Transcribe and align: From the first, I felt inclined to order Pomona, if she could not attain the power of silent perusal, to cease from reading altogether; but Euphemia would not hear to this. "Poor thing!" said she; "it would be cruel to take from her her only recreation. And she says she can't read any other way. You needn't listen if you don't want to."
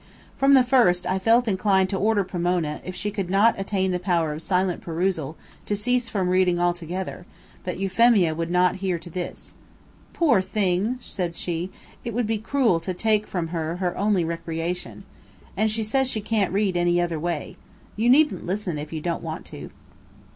From 0.35 0.55
the 0.55 0.63
first, 0.63 1.05
I 1.05 1.19
felt 1.19 1.47
inclined 1.47 1.91
to 1.91 1.95
order 1.95 2.23
Pomona, 2.23 2.81
if 2.83 2.95
she 2.95 3.11
could 3.11 3.29
not 3.29 3.53
attain 3.59 3.91
the 3.91 3.99
power 3.99 4.33
of 4.33 4.41
silent 4.41 4.81
perusal, 4.81 5.37
to 5.67 5.75
cease 5.75 6.09
from 6.09 6.29
reading 6.29 6.59
altogether; 6.59 7.27
but 7.63 7.77
Euphemia 7.77 8.33
would 8.33 8.49
not 8.49 8.77
hear 8.77 8.97
to 8.97 9.11
this. 9.11 9.53
"Poor 10.11 10.41
thing!" 10.41 10.97
said 11.03 11.35
she; 11.35 11.69
"it 12.03 12.15
would 12.15 12.25
be 12.25 12.39
cruel 12.39 12.79
to 12.79 12.95
take 12.95 13.27
from 13.27 13.49
her 13.49 13.75
her 13.75 13.95
only 13.95 14.25
recreation. 14.25 15.03
And 15.55 15.69
she 15.69 15.83
says 15.83 16.07
she 16.07 16.19
can't 16.19 16.51
read 16.51 16.75
any 16.75 16.99
other 16.99 17.19
way. 17.19 17.55
You 17.95 18.09
needn't 18.09 18.43
listen 18.43 18.79
if 18.79 18.91
you 18.91 19.01
don't 19.01 19.21
want 19.21 19.45
to." 19.53 19.69